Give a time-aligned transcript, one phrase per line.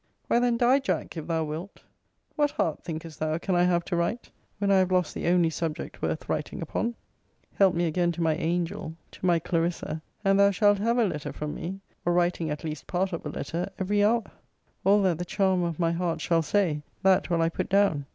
[0.25, 1.83] Why, then, die, Jack, if thou wilt.
[2.35, 5.51] What heart, thinkest thou, can I have to write, when I have lost the only
[5.51, 6.95] subject worth writing upon?
[7.53, 11.31] Help me again to my angel, to my CLARISSA; and thou shalt have a letter
[11.31, 14.23] from me, or writing at least part of a letter, every hour.
[14.83, 18.07] All that the charmer of my heart shall say, that will I put down.